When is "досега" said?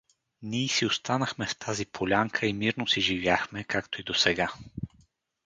4.03-4.53